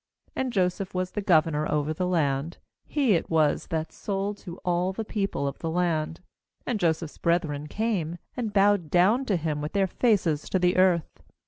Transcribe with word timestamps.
6And 0.35 0.49
Joseph 0.49 0.95
was 0.95 1.11
the 1.11 1.21
governor 1.21 1.71
over 1.71 1.93
the 1.93 2.07
land; 2.07 2.57
he 2.87 3.13
it 3.13 3.29
was 3.29 3.67
that 3.67 3.91
sold 3.91 4.37
to 4.37 4.57
all 4.65 4.93
the 4.93 5.05
people 5.05 5.47
of 5.47 5.59
the 5.59 5.69
land. 5.69 6.21
And 6.65 6.79
Joseph's 6.79 7.19
brethren 7.19 7.67
came, 7.67 8.17
and 8.35 8.51
bowed 8.51 8.89
down 8.89 9.25
to 9.25 9.35
him 9.35 9.61
with 9.61 9.73
their 9.73 9.85
faces 9.85 10.49
to 10.49 10.57
the 10.57 10.75
earth. 10.75 11.21